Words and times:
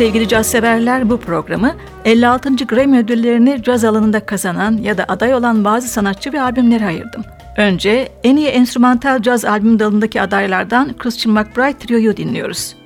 Sevgili 0.00 0.28
caz 0.28 0.46
severler 0.46 1.10
bu 1.10 1.20
programı 1.20 1.74
56. 2.04 2.56
Grammy 2.56 2.98
ödüllerini 2.98 3.62
caz 3.62 3.84
alanında 3.84 4.26
kazanan 4.26 4.76
ya 4.76 4.98
da 4.98 5.04
aday 5.08 5.34
olan 5.34 5.64
bazı 5.64 5.88
sanatçı 5.88 6.32
ve 6.32 6.42
albümlere 6.42 6.86
ayırdım. 6.86 7.24
Önce 7.56 8.08
en 8.24 8.36
iyi 8.36 8.48
enstrümantal 8.48 9.22
caz 9.22 9.44
albüm 9.44 9.78
dalındaki 9.78 10.22
adaylardan 10.22 10.98
Christian 10.98 11.34
McBride 11.34 11.78
Trio'yu 11.78 12.16
dinliyoruz. 12.16 12.76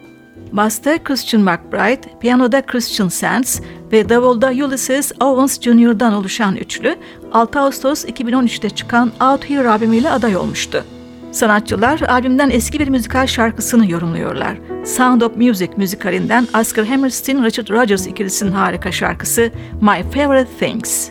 Basta 0.53 1.03
Christian 1.05 1.43
McBride, 1.43 2.19
piyanoda 2.21 2.63
Christian 2.63 3.09
Sands 3.09 3.61
ve 3.93 4.09
davulda 4.09 4.49
Ulysses 4.49 5.13
Owens 5.21 5.61
Jr.'dan 5.61 6.13
oluşan 6.13 6.57
üçlü 6.57 6.97
6 7.33 7.61
Ağustos 7.61 8.05
2013'te 8.05 8.71
çıkan 8.71 9.13
Out 9.21 9.51
Here 9.51 9.69
albümüyle 9.69 10.11
aday 10.11 10.37
olmuştu. 10.37 10.85
Sanatçılar 11.35 12.01
albümden 12.01 12.51
eski 12.51 12.81
bir 12.81 12.89
müzikal 12.89 13.27
şarkısını 13.27 13.91
yorumluyorlar. 13.91 14.59
Sound 14.85 15.21
of 15.21 15.37
Music 15.37 15.71
müzikalinden 15.77 16.47
Oscar 16.61 16.87
Hammerstein 16.87 17.45
Richard 17.45 17.71
Rodgers 17.71 18.07
ikilisinin 18.07 18.53
harika 18.53 18.93
şarkısı 18.93 19.51
My 19.81 20.03
Favorite 20.15 20.51
Things. 20.59 21.11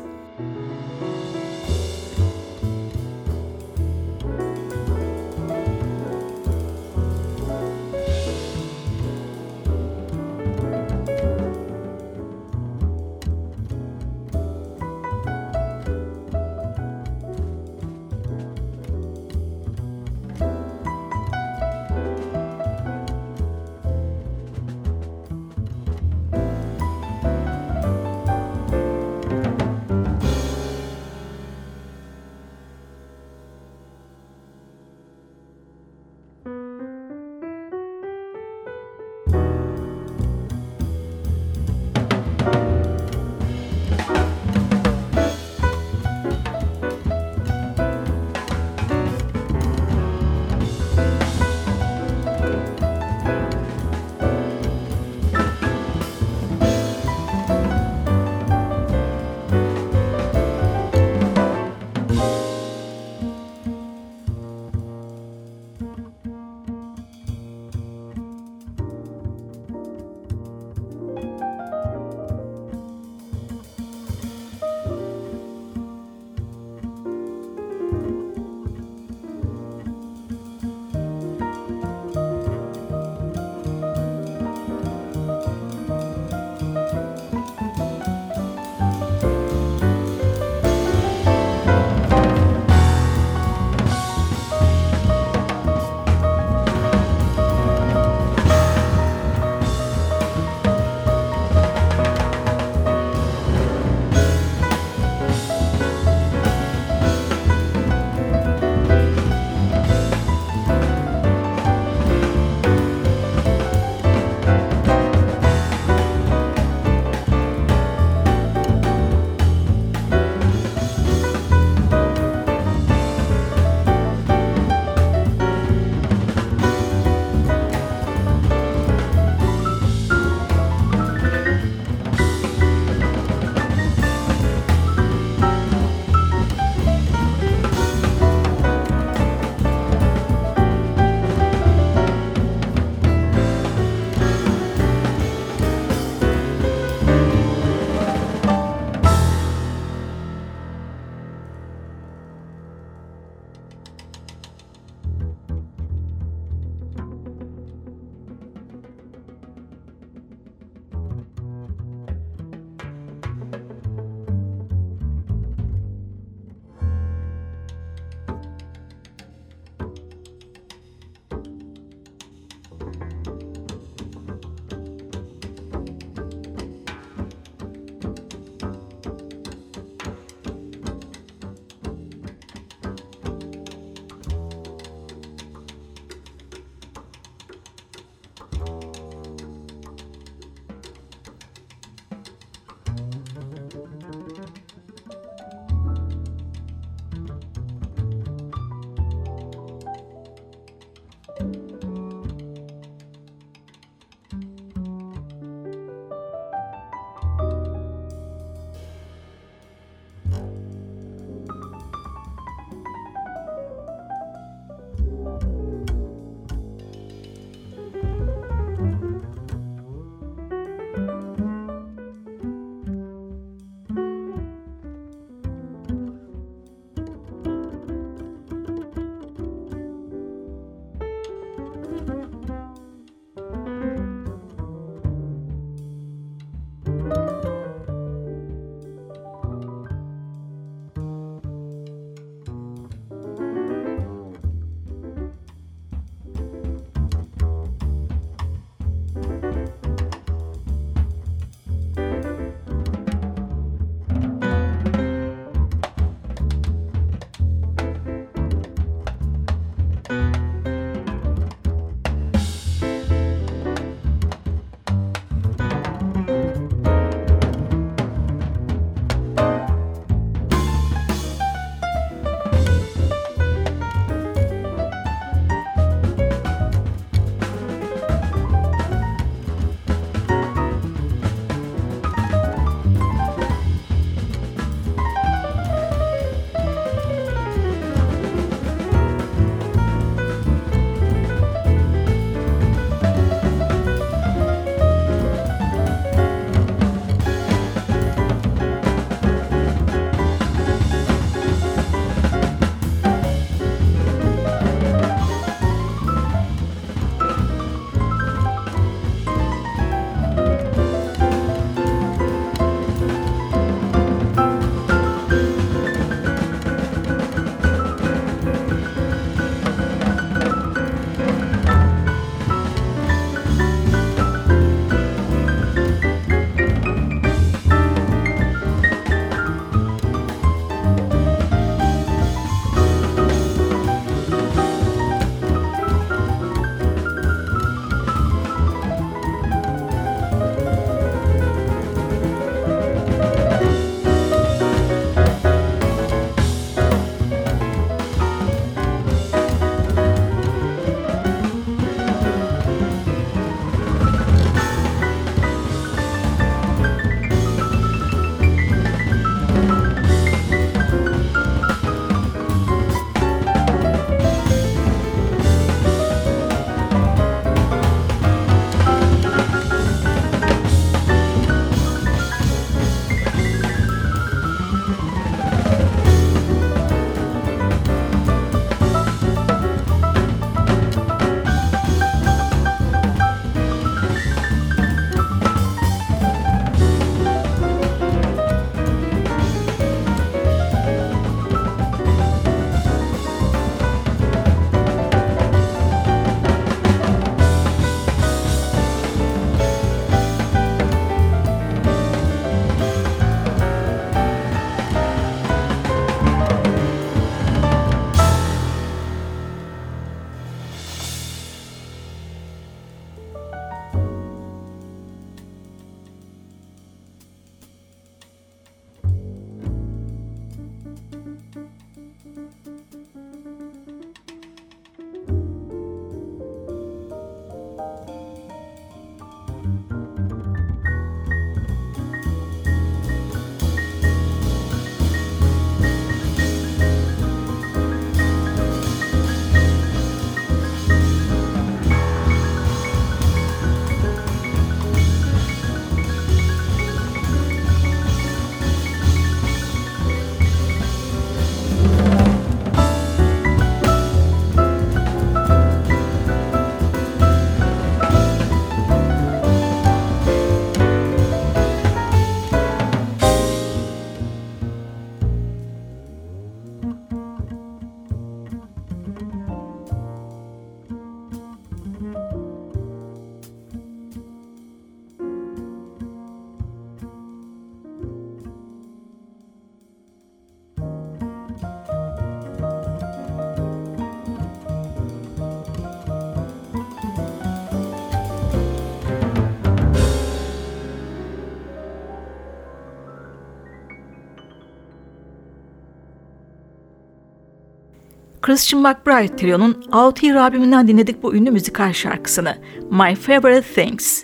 Christian 498.54 498.82
McBride 498.82 499.36
Trio'nun 499.36 499.84
Out 499.92 500.24
Here 500.24 500.40
albümünden 500.40 500.88
dinledik 500.88 501.24
bu 501.24 501.36
ünlü 501.36 501.52
müzikal 501.52 501.94
şarkısını 501.94 502.58
My 502.92 503.16
Favorite 503.16 503.62
Things. 503.62 504.24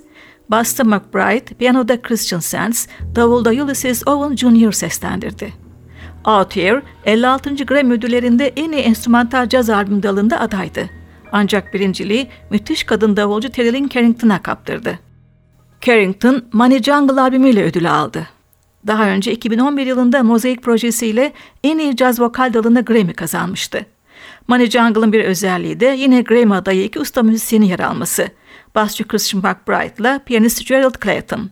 Basta 0.50 0.84
McBride, 0.84 1.56
piyanoda 1.56 2.02
Christian 2.02 2.40
Sands, 2.40 2.88
davulda 3.16 3.50
Ulysses 3.50 4.08
Owen 4.08 4.36
Jr. 4.36 4.72
seslendirdi. 4.72 5.54
Out 6.26 6.56
Here, 6.56 6.82
56. 7.06 7.56
Grammy 7.56 7.94
ödüllerinde 7.94 8.54
en 8.56 8.72
iyi 8.72 8.82
enstrümantal 8.82 9.50
caz 9.50 9.70
albüm 9.70 10.04
dalında 10.04 10.40
adaydı. 10.40 10.90
Ancak 11.32 11.74
birinciliği 11.74 12.28
müthiş 12.50 12.84
kadın 12.84 13.18
davulcu 13.18 13.50
Terry 13.50 13.74
Lynn 13.74 13.88
Carrington'a 13.88 14.42
kaptırdı. 14.42 15.00
Carrington, 15.82 16.44
Money 16.54 16.84
Jungle 16.84 17.22
albümüyle 17.22 17.64
ödülü 17.64 17.90
aldı. 17.90 18.28
Daha 18.88 19.10
önce 19.10 19.32
2011 19.32 19.86
yılında 19.86 20.24
Mosaic 20.24 20.62
projesiyle 20.62 21.34
en 21.64 21.78
iyi 21.78 21.96
caz 21.96 22.20
vokal 22.20 22.54
dalında 22.54 22.82
Grammy 22.82 23.14
kazanmıştı. 23.14 23.86
Money 24.50 24.70
Jungle'ın 24.70 25.14
bir 25.14 25.24
özelliği 25.24 25.80
de 25.80 25.86
yine 25.86 26.22
Grammy 26.22 26.56
adayı 26.56 26.84
iki 26.84 27.00
usta 27.00 27.24
müzisyeni 27.24 27.70
yer 27.70 27.80
alması. 27.80 28.28
Basçı 28.76 29.08
Christian 29.08 29.44
McBride 29.44 29.94
ile 30.00 30.20
piyanist 30.26 30.68
Gerald 30.68 31.04
Clayton. 31.04 31.50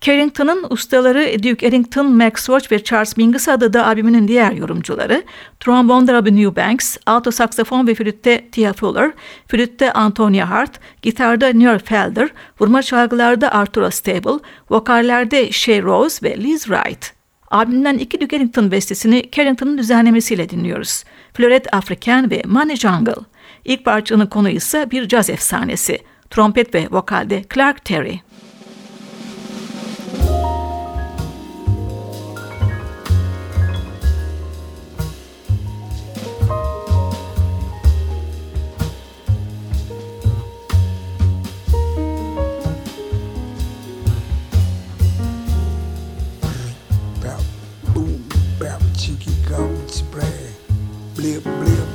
Carrington'ın 0.00 0.66
ustaları 0.70 1.42
Duke 1.42 1.66
Ellington, 1.66 2.06
Max 2.06 2.50
Roach 2.50 2.72
ve 2.72 2.84
Charles 2.84 3.16
Mingus 3.16 3.48
adı 3.48 3.72
da 3.72 3.86
albümünün 3.86 4.28
diğer 4.28 4.52
yorumcuları, 4.52 5.22
trombonda 5.60 6.12
Robbie 6.12 6.36
Newbanks, 6.36 6.96
alto 7.06 7.30
saksafon 7.30 7.86
ve 7.86 7.94
flütte 7.94 8.48
Tia 8.52 8.72
Fuller, 8.72 9.12
flütte 9.48 9.92
Antonia 9.92 10.50
Hart, 10.50 10.80
gitarda 11.02 11.48
Neil 11.48 11.78
Felder, 11.78 12.28
vurma 12.60 12.82
çalgılarda 12.82 13.52
Arturo 13.52 13.90
Stable, 13.90 14.44
vokallerde 14.70 15.52
Shay 15.52 15.82
Rose 15.82 16.28
ve 16.28 16.36
Liz 16.36 16.62
Wright. 16.62 17.23
Albümden 17.50 17.98
iki 17.98 18.20
Duke 18.20 18.36
Ellington 18.36 18.70
bestesini 18.70 19.30
Carrington'ın 19.32 19.78
düzenlemesiyle 19.78 20.48
dinliyoruz. 20.48 21.04
Florette 21.32 21.70
African 21.70 22.30
ve 22.30 22.42
Money 22.46 22.76
Jungle. 22.76 23.14
İlk 23.64 23.84
parçanın 23.84 24.26
konu 24.26 24.48
ise 24.48 24.90
bir 24.90 25.08
caz 25.08 25.30
efsanesi. 25.30 25.98
Trompet 26.30 26.74
ve 26.74 26.88
vokalde 26.90 27.44
Clark 27.54 27.84
Terry. 27.84 28.20
gum 49.48 49.88
spray. 49.88 50.50
Blip, 51.14 51.42
blip. 51.42 51.88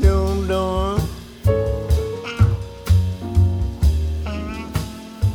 Dum, 0.00 0.46
dum. 0.48 1.00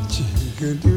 Chicken 0.09 0.90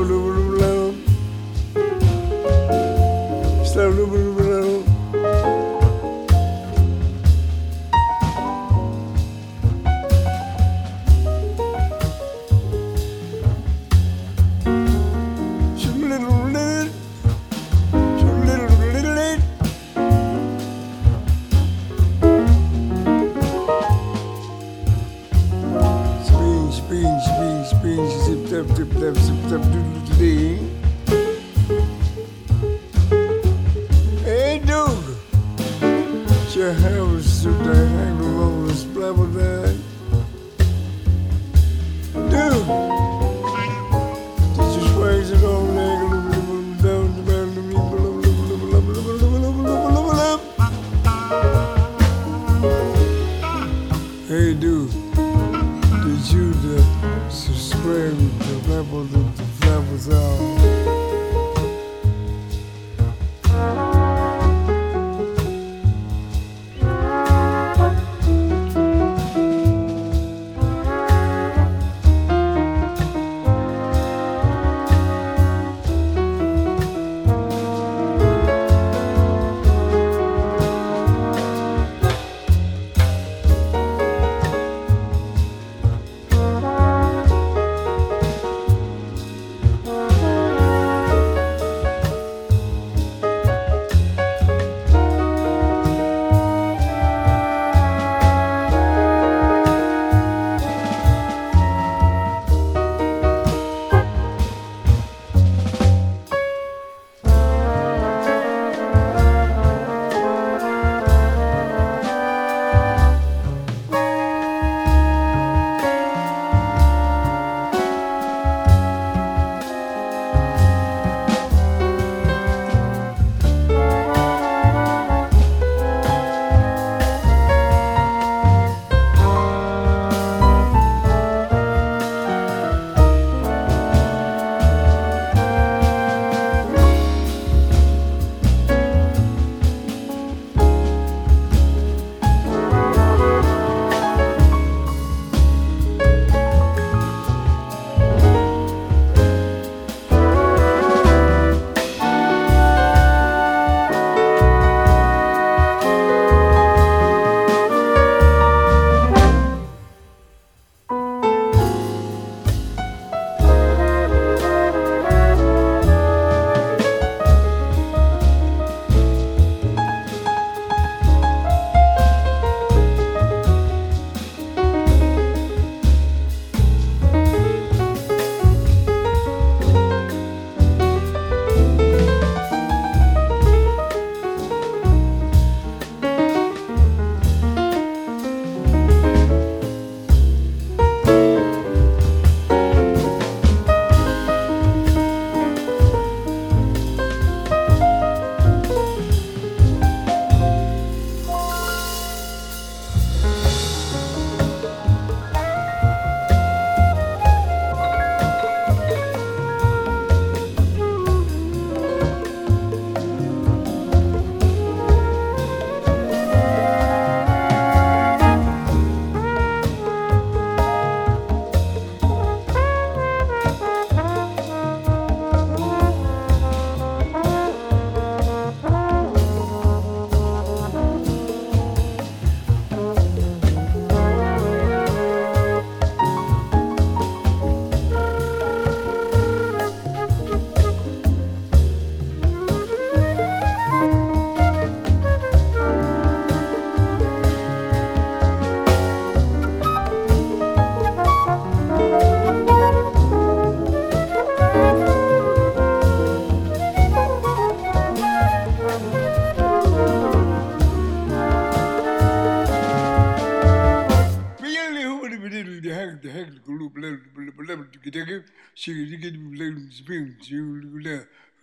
Hallelujah. 0.00 0.39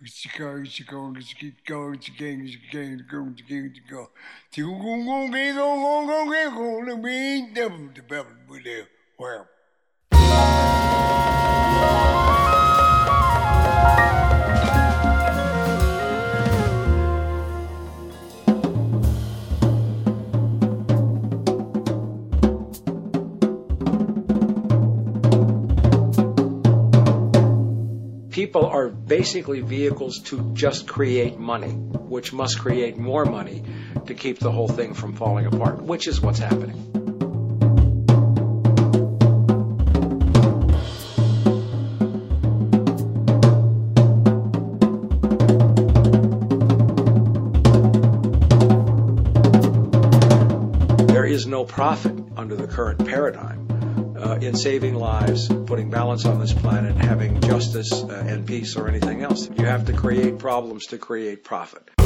Chicago, 0.04 0.62
Chicago, 0.64 1.14
keep 1.38 1.66
going, 1.66 1.98
Chicago, 1.98 2.46
Chicago, 2.46 2.96
Chicago, 2.96 3.34
Chicago, 3.36 3.68
Chicago. 3.74 4.10
Chicago, 4.52 4.78
go, 4.78 4.94
go, 5.04 5.28
go, 5.28 6.06
go, 6.06 6.24
go, 6.30 6.50
go, 6.54 6.68
let 6.86 6.98
me 7.02 7.50
devil 7.52 7.88
the 7.92 8.02
devil 8.02 8.32
with 8.48 8.62
there. 8.62 8.86
Wow. 9.18 9.46
People 28.38 28.66
are 28.66 28.88
basically 28.88 29.60
vehicles 29.62 30.20
to 30.20 30.54
just 30.54 30.86
create 30.86 31.40
money, 31.40 31.72
which 31.72 32.32
must 32.32 32.56
create 32.60 32.96
more 32.96 33.24
money 33.24 33.64
to 34.06 34.14
keep 34.14 34.38
the 34.38 34.52
whole 34.52 34.68
thing 34.68 34.94
from 34.94 35.12
falling 35.12 35.44
apart, 35.46 35.82
which 35.82 36.06
is 36.06 36.20
what's 36.20 36.38
happening. 36.38 36.76
There 51.08 51.26
is 51.26 51.48
no 51.48 51.64
profit 51.64 52.16
under 52.36 52.54
the 52.54 52.68
current 52.68 53.04
paradigm 53.04 53.77
uh, 54.18 54.38
in 54.40 54.56
saving 54.56 54.94
lives, 54.94 55.48
putting 55.48 55.90
balance 55.90 56.24
on 56.24 56.40
this 56.40 56.52
planet, 56.52 56.96
having 56.96 57.40
justice 57.40 57.92
uh, 57.92 58.24
and 58.26 58.46
peace 58.46 58.76
or 58.76 58.88
anything 58.88 59.22
else. 59.22 59.48
You 59.56 59.66
have 59.66 59.86
to 59.86 59.92
create 59.92 60.38
problems 60.38 60.86
to 60.86 60.98
create 60.98 61.44
profit. 61.44 61.97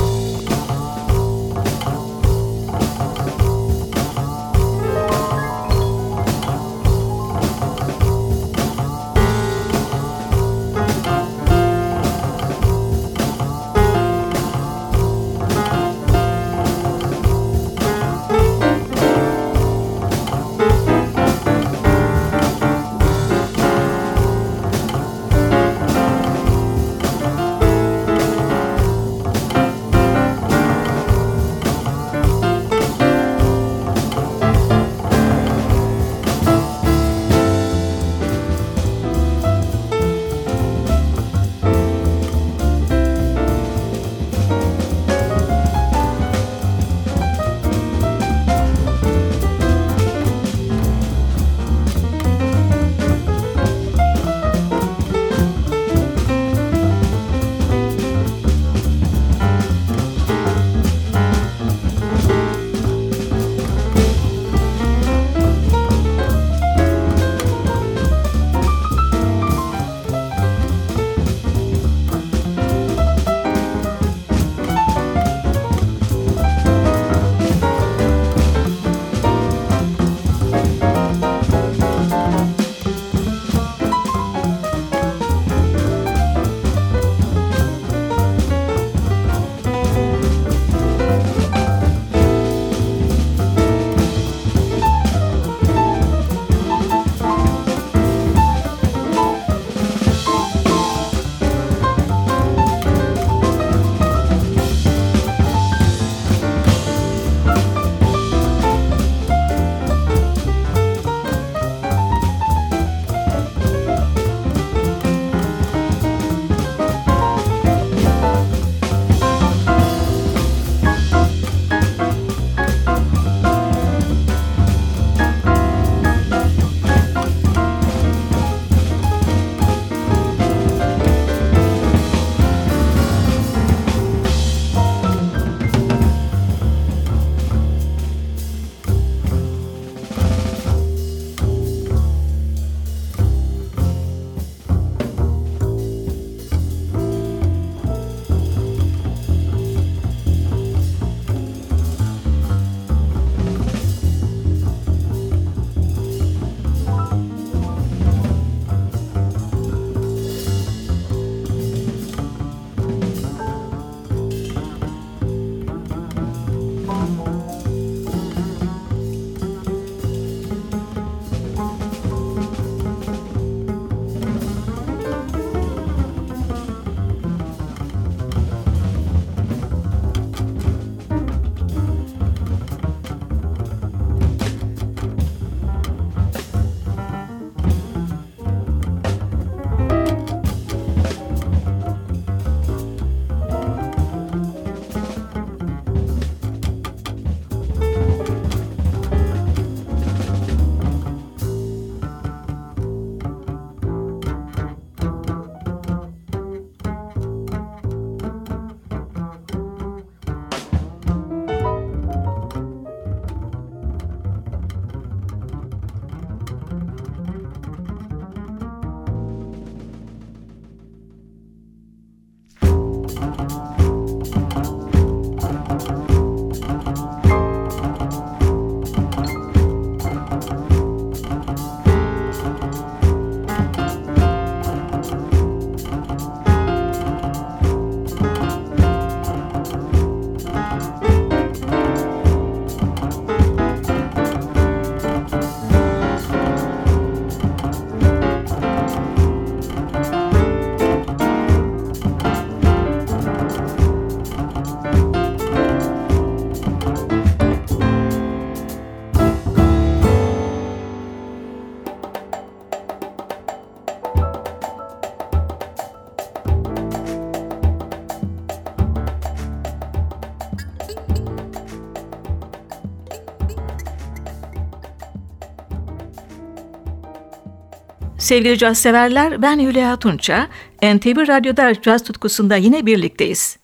Sevgili 278.33 278.59
caz 278.59 278.79
severler, 278.79 279.43
ben 279.43 279.59
Hülya 279.59 279.97
Tunça. 279.97 280.49
NTV 280.83 281.29
Radyo'da 281.29 281.83
caz 281.83 282.05
tutkusunda 282.05 282.57
yine 282.57 282.87
birlikteyiz. 282.87 283.59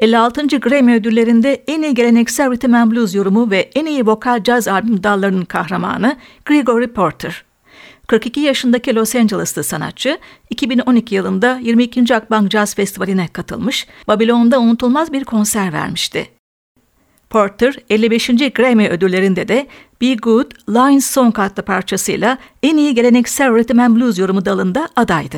56. 0.00 0.46
Grammy 0.46 0.94
ödüllerinde 0.94 1.64
en 1.66 1.82
iyi 1.82 1.94
geleneksel 1.94 2.50
rhythm 2.50 2.74
and 2.74 2.92
blues 2.92 3.14
yorumu 3.14 3.50
ve 3.50 3.70
en 3.74 3.86
iyi 3.86 4.06
vokal 4.06 4.42
caz 4.42 4.68
albüm 4.68 5.02
dallarının 5.02 5.44
kahramanı 5.44 6.16
Gregory 6.44 6.86
Porter. 6.86 7.44
42 8.06 8.40
yaşındaki 8.40 8.94
Los 8.94 9.14
Angeles'lı 9.14 9.64
sanatçı 9.64 10.18
2012 10.50 11.14
yılında 11.14 11.58
22. 11.62 12.14
Akbank 12.14 12.50
Jazz 12.50 12.74
Festivali'ne 12.74 13.28
katılmış, 13.28 13.86
Babilon'da 14.08 14.60
unutulmaz 14.60 15.12
bir 15.12 15.24
konser 15.24 15.72
vermişti. 15.72 16.35
Porter 17.30 17.74
55. 17.90 18.28
Grammy 18.54 18.88
ödüllerinde 18.88 19.48
de 19.48 19.66
Be 20.00 20.14
Good, 20.14 20.50
Line 20.68 21.00
Song 21.00 21.38
adlı 21.38 21.62
parçasıyla 21.62 22.38
en 22.62 22.76
iyi 22.76 22.94
geleneksel 22.94 23.54
rhythm 23.54 23.78
and 23.78 23.96
blues 23.96 24.18
yorumu 24.18 24.44
dalında 24.44 24.88
adaydı. 24.96 25.36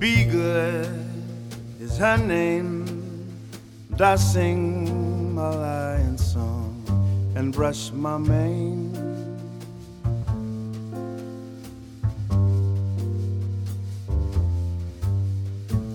Be 0.00 0.24
good 0.32 0.86
is 1.84 2.00
her 2.00 2.18
name. 2.18 2.84
I 4.00 4.16
sing 4.16 4.93
and 7.34 7.52
brush 7.52 7.90
my 7.92 8.16
mane. 8.16 8.92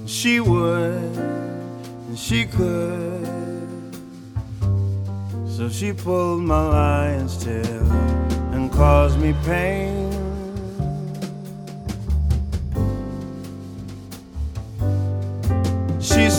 She 0.05 0.39
would, 0.39 1.15
and 2.07 2.19
she 2.19 2.45
could. 2.45 3.27
So 5.47 5.69
she 5.69 5.93
pulled 5.93 6.43
my 6.43 6.67
lion's 6.67 7.43
tail 7.43 7.91
and 8.53 8.71
caused 8.71 9.19
me 9.19 9.33
pain. 9.45 10.28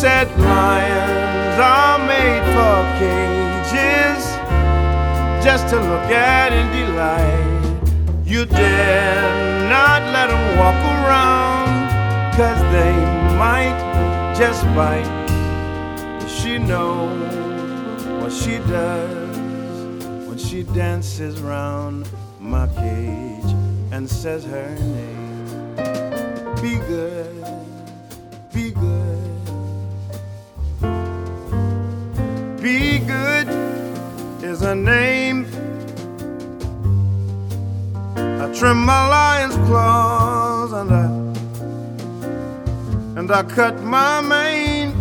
Said, 0.00 0.30
Lions 0.40 1.60
are 1.60 1.98
made 2.06 2.40
for 2.54 2.76
cages 2.98 4.24
just 5.44 5.68
to 5.68 5.76
look 5.76 6.10
at 6.10 6.54
and 6.54 6.68
delight. 6.72 8.24
You 8.24 8.46
dare 8.46 9.68
not 9.68 10.00
let 10.14 10.28
them 10.28 10.58
walk 10.58 10.80
around, 10.96 11.90
cause 12.34 12.60
they 12.72 12.94
might 13.36 13.76
just 14.38 14.64
bite. 14.74 15.04
She 16.26 16.56
knows 16.56 18.06
what 18.22 18.32
she 18.32 18.56
does 18.70 19.36
when 20.26 20.38
she 20.38 20.62
dances 20.62 21.42
round 21.42 22.08
my 22.38 22.66
cage 22.68 23.52
and 23.92 24.08
says 24.08 24.46
her 24.46 24.74
name. 24.78 25.74
Be 26.62 26.76
good, 26.88 27.44
be 28.50 28.70
good. 28.70 29.09
Is 34.60 34.66
a 34.66 34.74
name. 34.74 35.46
I 38.16 38.52
trim 38.52 38.84
my 38.84 39.08
lion's 39.08 39.56
claws 39.66 40.72
and 40.72 40.90
I 40.92 41.06
and 43.18 43.30
I 43.30 43.42
cut 43.42 43.82
my 43.82 44.20
mane. 44.20 44.92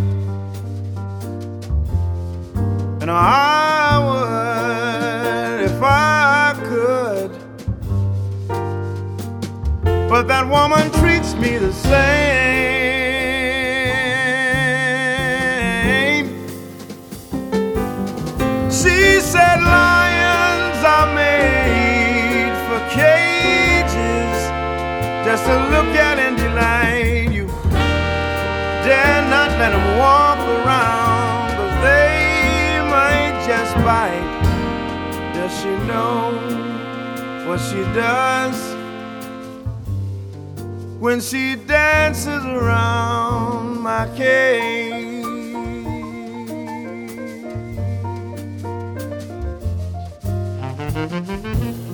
And 3.00 3.10
I 3.10 3.98
would 4.06 5.64
if 5.70 5.82
I 5.82 6.54
could. 6.70 7.30
But 10.08 10.22
that 10.28 10.48
woman 10.48 10.90
treats 11.00 11.34
me 11.34 11.58
the 11.58 11.72
same. 11.72 12.79
Said 19.40 19.62
lions 19.62 20.80
are 20.84 21.10
made 21.14 22.52
for 22.66 22.80
cages 22.92 24.36
just 25.24 25.44
to 25.46 25.56
look 25.72 25.92
at 26.08 26.18
and 26.18 26.36
delight 26.36 27.32
you. 27.32 27.46
Dare 28.84 29.22
not 29.34 29.50
let 29.60 29.70
them 29.76 29.86
walk 29.96 30.40
around, 30.56 31.56
cause 31.56 31.76
they 31.88 32.84
might 32.94 33.34
just 33.48 33.74
bite. 33.76 34.30
Does 35.32 35.52
she 35.58 35.72
know 35.88 36.18
what 37.48 37.60
she 37.68 37.82
does 37.94 38.58
when 41.00 41.18
she 41.18 41.56
dances 41.56 42.44
around 42.44 43.80
my 43.80 44.06
cage? 44.18 44.99
Be 51.20 51.89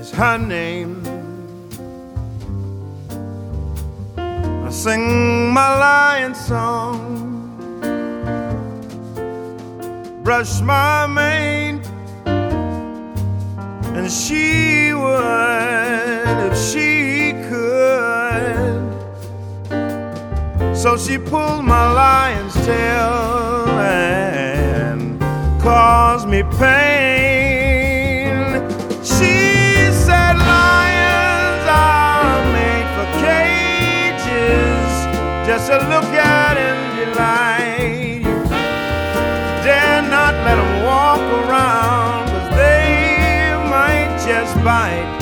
is 0.00 0.10
her 0.12 0.38
name. 0.38 1.02
I 4.16 4.70
sing 4.70 5.52
my 5.52 5.70
lion 5.86 6.34
song, 6.34 7.00
brush 10.24 10.60
my 10.62 11.06
mane, 11.06 11.82
and 13.96 14.10
she 14.10 14.94
would 14.94 16.38
if 16.48 16.56
she 16.68 17.32
could. 17.48 18.80
So 20.74 20.96
she 20.96 21.18
pulled 21.18 21.64
my 21.64 21.86
lion's 21.92 22.54
tail 22.54 23.68
and 23.78 25.20
caused 25.60 26.26
me 26.26 26.42
pain. 26.58 26.99
Just 35.60 35.72
to 35.72 35.88
look 35.88 36.04
at 36.04 36.56
and 36.56 36.96
delight. 36.96 38.22
Dare 39.62 40.02
not 40.08 40.34
let 40.46 40.56
them 40.56 40.84
walk 40.84 41.20
around, 41.20 42.28
cause 42.28 42.50
they 42.56 43.54
might 43.68 44.10
just 44.26 44.54
bite. 44.64 45.18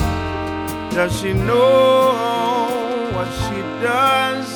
Does 0.92 1.20
she 1.20 1.33
know 1.33 3.11
what 3.14 3.29
she 3.42 3.61
does 3.83 4.48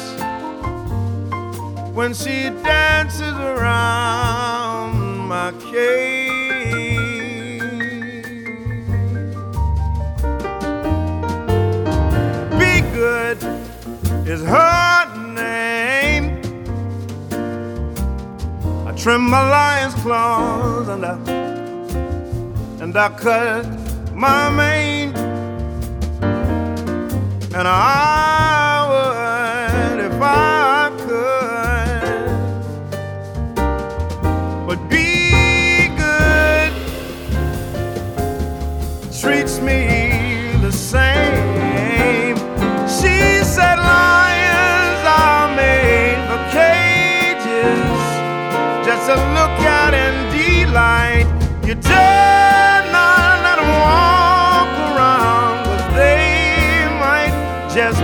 when 1.92 2.14
she 2.14 2.50
dances 2.62 3.36
around 3.50 5.18
my 5.26 5.50
cage? 5.72 6.30
Be 12.60 12.72
good 12.94 13.38
is 14.28 14.42
her 14.44 14.81
trim 19.02 19.22
my 19.28 19.42
lion's 19.50 19.94
claws 19.94 20.86
and 20.86 21.04
I 21.04 21.18
and 22.80 22.96
I 22.96 23.08
cut 23.08 23.66
my 24.14 24.48
mane. 24.48 25.12
And 27.54 27.66
I 27.66 28.86
would 28.90 29.98
if 30.06 30.22
I 30.22 30.90
could, 31.04 31.96
but 34.68 34.78
be 34.88 35.01
You 51.72 52.02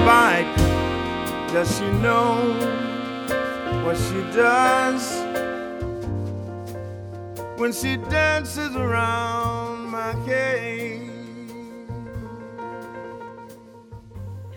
bite. 0.09 0.55
Does 1.53 1.69
she 1.77 1.89
know 2.05 2.33
what 3.85 3.97
she 4.07 4.21
does 4.37 5.03
when 7.61 7.73
she 7.73 7.97
dances 8.11 8.73
around 8.77 9.91
my 9.91 10.13
cage? 10.27 11.03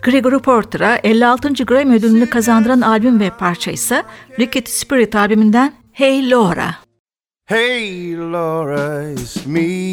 Gregory 0.02 0.38
Porter'a 0.38 0.98
56. 1.02 1.64
Grammy 1.64 1.94
ödülünü 1.94 2.30
kazandıran 2.30 2.80
albüm 2.80 3.20
ve 3.20 3.30
parça 3.30 3.70
ise 3.70 4.02
Rickety 4.38 4.70
Spirit 4.70 5.16
albümünden 5.16 5.72
Hey 5.92 6.30
Laura. 6.30 6.81
Hey 7.52 8.16
Laura, 8.16 9.12
it's 9.12 9.44
me. 9.44 9.92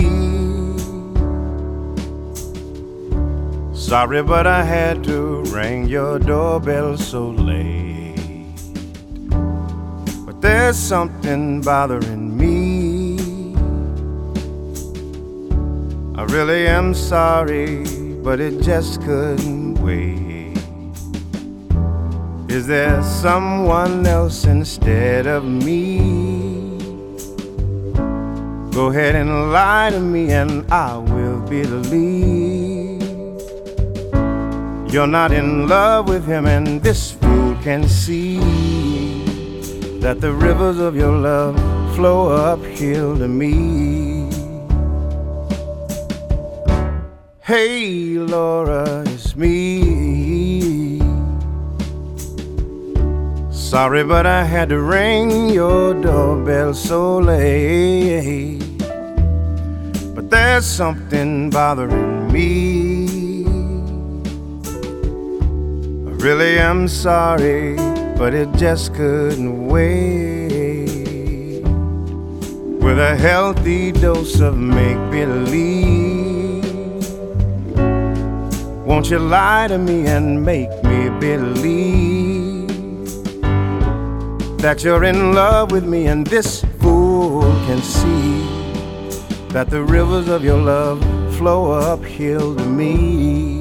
Sorry, 3.74 4.24
but 4.24 4.48
I 4.48 4.64
had 4.64 5.04
to 5.04 5.44
ring 5.52 5.86
your 5.86 6.20
doorbell 6.20 6.96
so 6.96 7.32
late. 7.32 8.56
But 10.26 10.40
there's 10.40 10.78
something 10.78 11.60
bothering 11.60 12.38
me. 12.38 13.20
I 16.16 16.24
really 16.32 16.66
am 16.66 16.94
sorry, 16.94 17.84
but 18.24 18.40
it 18.40 18.62
just 18.62 19.02
couldn't 19.02 19.76
wait. 19.84 20.56
Is 22.50 22.68
there 22.68 23.04
someone 23.04 24.08
else 24.08 24.46
instead 24.46 25.28
of 25.28 25.44
me? 25.44 26.29
Go 28.80 28.88
ahead 28.88 29.14
and 29.14 29.52
lie 29.52 29.90
to 29.90 30.00
me, 30.00 30.32
and 30.32 30.64
I 30.72 30.96
will 30.96 31.42
believe. 31.42 33.02
You're 34.90 35.06
not 35.06 35.34
in 35.34 35.68
love 35.68 36.08
with 36.08 36.26
him, 36.26 36.46
and 36.48 36.82
this 36.82 37.12
fool 37.12 37.58
can 37.62 37.90
see 37.90 38.40
that 40.00 40.22
the 40.22 40.32
rivers 40.32 40.80
of 40.80 40.96
your 40.96 41.12
love 41.12 41.58
flow 41.94 42.30
uphill 42.30 43.18
to 43.18 43.28
me. 43.28 44.30
Hey, 47.42 48.18
Laura, 48.18 49.04
it's 49.08 49.36
me. 49.36 51.02
Sorry, 53.52 54.06
but 54.06 54.26
I 54.26 54.46
had 54.46 54.70
to 54.70 54.80
ring 54.80 55.50
your 55.50 55.94
doorbell 55.94 56.74
so 56.74 57.18
late. 57.18 58.69
There's 60.30 60.66
something 60.68 61.50
bothering 61.50 62.32
me. 62.32 63.46
I 66.06 66.12
really 66.22 66.60
am 66.60 66.88
sorry, 66.88 67.76
but 68.16 68.36
it 68.36 68.54
just 68.54 68.94
couldn't 68.94 69.68
wait. 69.68 71.64
With 72.84 73.00
a 73.00 73.16
healthy 73.16 73.92
dose 73.92 74.40
of 74.40 74.56
make 74.56 75.00
believe. 75.10 76.64
Won't 78.86 79.10
you 79.10 79.18
lie 79.18 79.68
to 79.68 79.80
me 79.80 80.06
and 80.06 80.46
make 80.46 80.72
me 80.84 81.10
believe 81.20 82.70
that 84.60 84.84
you're 84.84 85.06
in 85.06 85.34
love 85.34 85.72
with 85.72 85.86
me 85.86 86.06
and 86.06 86.28
this 86.28 86.64
fool 86.80 87.42
can 87.66 87.82
see 87.82 88.59
that 89.50 89.70
the 89.70 89.84
rivers 89.84 90.28
of 90.28 90.44
your 90.44 90.62
love 90.62 91.00
flow 91.38 91.72
uphill 91.72 92.56
to 92.56 92.66
me. 92.66 93.59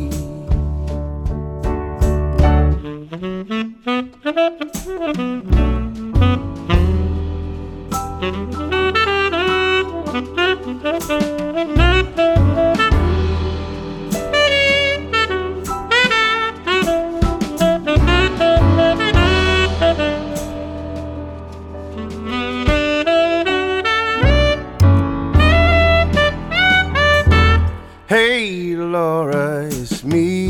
Hey, 28.09 28.75
Laura, 28.75 29.67
it's 29.67 30.03
me. 30.03 30.49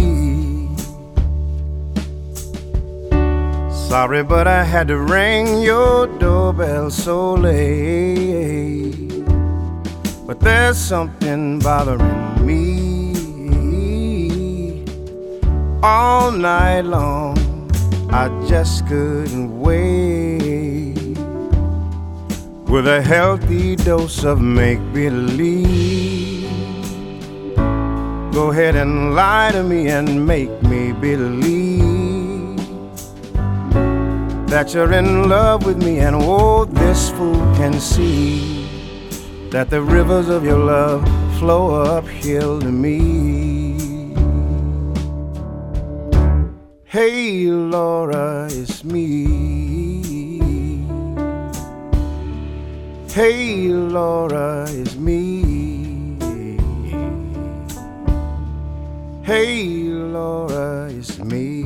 Sorry, 3.88 4.22
but 4.22 4.46
I 4.46 4.62
had 4.62 4.86
to 4.86 4.96
ring 4.96 5.60
your 5.60 6.06
doorbell 6.20 6.88
so 6.88 7.34
late. 7.34 8.94
But 10.24 10.38
there's 10.38 10.78
something 10.78 11.58
bothering 11.58 12.46
me. 12.46 13.14
All 15.82 16.30
night 16.30 16.82
long, 16.82 17.36
I 18.12 18.28
just 18.46 18.86
couldn't 18.86 19.58
wait. 19.58 20.94
With 22.70 22.86
a 22.86 23.02
healthy 23.02 23.74
dose 23.74 24.22
of 24.22 24.40
make 24.40 24.78
believe. 24.92 26.17
Go 28.38 28.52
ahead 28.52 28.76
and 28.76 29.16
lie 29.16 29.50
to 29.50 29.64
me 29.64 29.88
and 29.88 30.24
make 30.24 30.62
me 30.62 30.92
believe 30.92 32.56
that 34.46 34.72
you're 34.72 34.92
in 34.92 35.28
love 35.28 35.66
with 35.66 35.82
me, 35.82 35.98
and 35.98 36.14
oh, 36.14 36.64
this 36.64 37.10
fool 37.10 37.40
can 37.56 37.80
see 37.80 38.64
that 39.50 39.70
the 39.70 39.82
rivers 39.82 40.28
of 40.28 40.44
your 40.44 40.60
love 40.60 41.02
flow 41.40 41.82
uphill 41.82 42.60
to 42.60 42.70
me. 42.70 44.14
Hey, 46.84 47.46
Laura, 47.46 48.46
it's 48.52 48.84
me. 48.84 49.26
Hey, 53.08 53.66
Laura, 53.66 54.64
it's 54.70 54.94
me. 54.94 55.27
Hey, 59.28 59.84
Laura, 59.92 60.88
it's 60.90 61.18
me. 61.18 61.64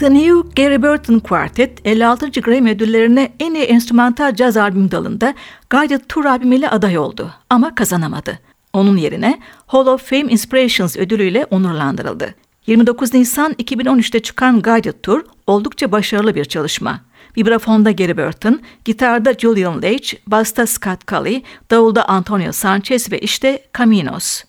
The 0.00 0.08
New 0.10 0.42
Gary 0.54 0.82
Burton 0.82 1.18
Quartet 1.18 1.86
56. 1.86 2.40
Grammy 2.40 2.70
ödüllerine 2.70 3.32
en 3.40 3.54
iyi 3.54 3.64
enstrümantal 3.64 4.34
caz 4.34 4.56
albüm 4.56 4.90
dalında 4.90 5.34
Guided 5.70 6.00
Tour 6.08 6.24
albümüyle 6.24 6.70
aday 6.70 6.98
oldu 6.98 7.30
ama 7.50 7.74
kazanamadı. 7.74 8.38
Onun 8.72 8.96
yerine 8.96 9.40
Hall 9.66 9.86
of 9.86 10.10
Fame 10.10 10.32
Inspirations 10.32 10.96
ödülüyle 10.96 11.46
onurlandırıldı. 11.50 12.34
29 12.66 13.14
Nisan 13.14 13.52
2013'te 13.52 14.20
çıkan 14.20 14.62
Guided 14.62 14.94
Tour 15.02 15.24
oldukça 15.46 15.92
başarılı 15.92 16.34
bir 16.34 16.44
çalışma. 16.44 17.00
Vibrafonda 17.36 17.90
Gary 17.90 18.16
Burton, 18.16 18.60
gitarda 18.84 19.32
Julian 19.34 19.82
Leitch, 19.82 20.14
basta 20.26 20.66
Scott 20.66 21.08
Colley, 21.08 21.42
davulda 21.70 22.08
Antonio 22.08 22.52
Sanchez 22.52 23.12
ve 23.12 23.18
işte 23.18 23.62
Caminos. 23.78 24.42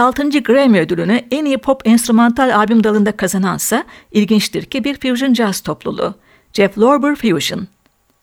56. 0.00 0.42
Grammy 0.42 0.80
ödülünü 0.80 1.20
en 1.30 1.44
iyi 1.44 1.58
pop 1.58 1.86
enstrümantal 1.86 2.56
albüm 2.56 2.84
dalında 2.84 3.12
kazanansa 3.12 3.84
ilginçtir 4.12 4.64
ki 4.64 4.84
bir 4.84 5.00
fusion 5.00 5.34
jazz 5.34 5.60
topluluğu. 5.60 6.14
Jeff 6.52 6.78
Lorber 6.78 7.14
Fusion. 7.14 7.66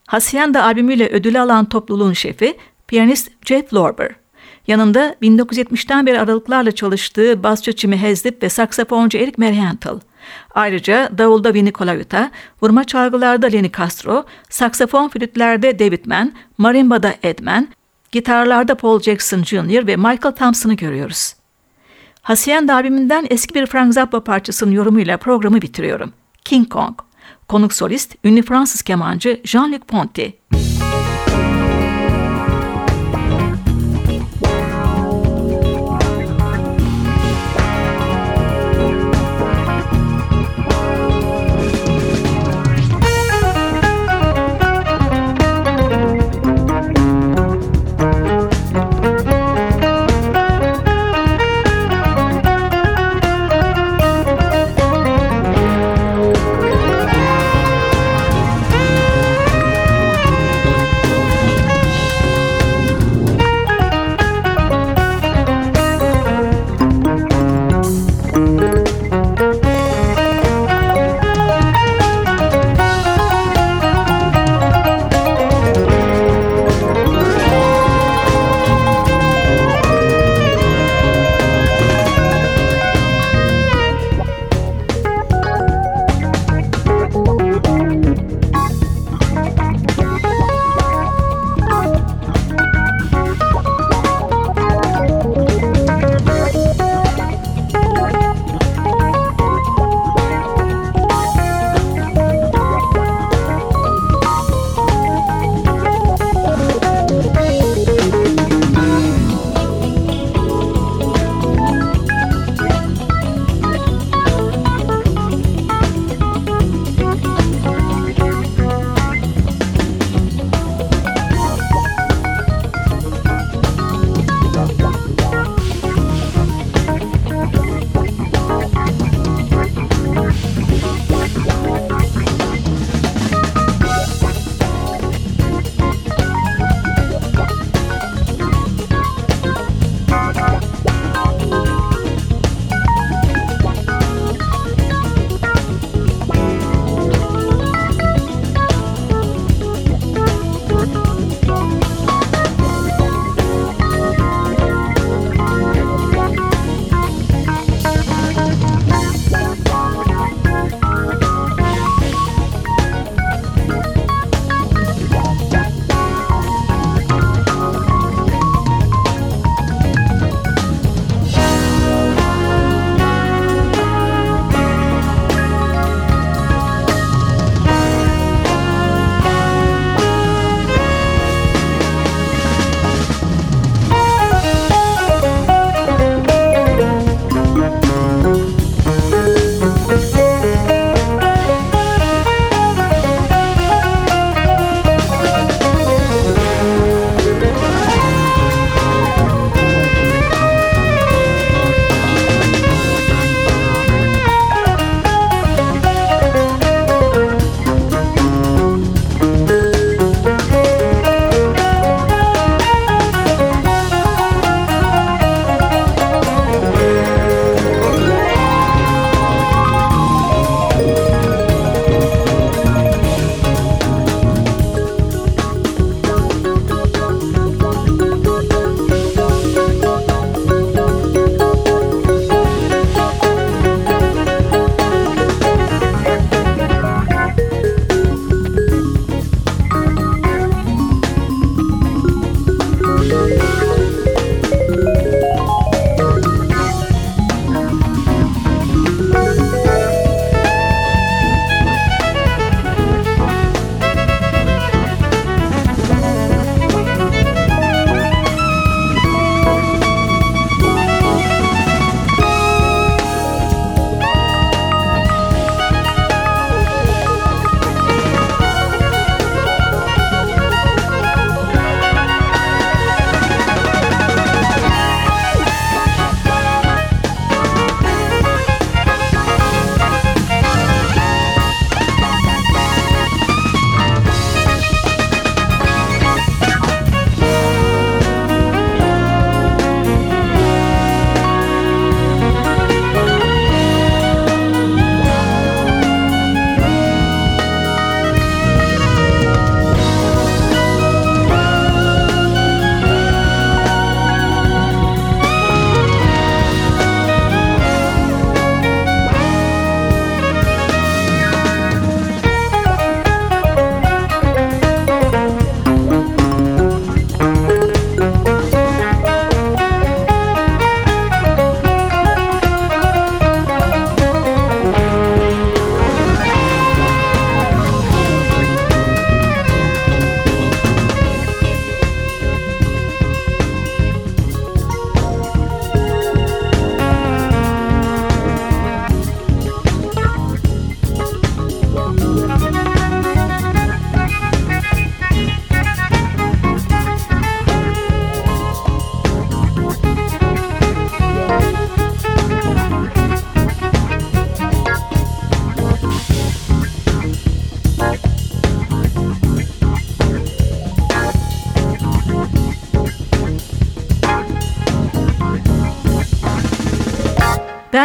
Hacienda 0.08 0.64
albümüyle 0.64 1.10
ödülü 1.10 1.40
alan 1.40 1.66
topluluğun 1.66 2.14
şefi 2.14 2.58
piyanist 2.88 3.32
Jeff 3.46 3.74
Lorber. 3.74 4.12
Yanında 4.68 5.16
1970'ten 5.22 6.06
beri 6.06 6.20
aralıklarla 6.20 6.72
çalıştığı 6.72 7.44
basçı 7.44 7.72
Jimmy 7.72 7.98
Haslip 7.98 8.44
ve 8.44 8.50
saksafoncu 8.50 9.18
Eric 9.18 9.34
Marienthal. 9.38 10.00
Ayrıca 10.56 11.10
davulda 11.18 11.54
Vinnie 11.54 11.74
Colaiuta, 11.74 12.32
vurma 12.62 12.84
çalgılarda 12.84 13.48
Lenny 13.48 13.72
Castro, 13.72 14.26
saksafon 14.50 15.10
flütlerde 15.10 15.80
David 15.80 16.06
Mann, 16.06 16.34
marimbada 16.58 17.14
Ed 17.24 17.40
Mann, 17.40 17.68
gitarlarda 18.12 18.76
Paul 18.76 19.00
Jackson 19.00 19.44
Jr. 19.44 19.88
ve 19.88 19.96
Michael 19.96 20.36
Thompson'ı 20.36 20.74
görüyoruz. 20.74 21.37
Hacienda 22.28 22.76
albümünden 22.76 23.28
eski 23.30 23.56
bir 23.56 23.66
Frank 23.66 23.94
Zappa 23.94 24.24
parçasının 24.24 24.72
yorumuyla 24.72 25.18
programı 25.18 25.62
bitiriyorum. 25.62 26.14
King 26.46 26.70
Kong. 26.70 27.00
Konuk 27.48 27.74
solist 27.74 28.16
ünlü 28.24 28.42
Fransız 28.42 28.82
kemancı 28.82 29.42
Jean-Luc 29.44 29.80
Ponty. 29.80 30.26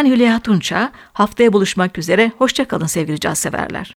Ben 0.03 0.09
Hülya 0.09 0.39
Tunça. 0.39 0.91
Haftaya 1.13 1.53
buluşmak 1.53 1.97
üzere. 1.97 2.31
Hoşçakalın 2.37 2.85
sevgili 2.85 3.19
caz 3.19 3.37
severler. 3.37 3.92